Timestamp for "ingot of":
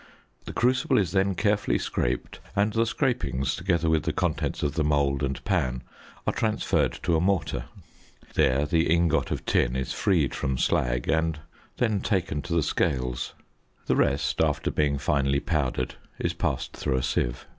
8.89-9.45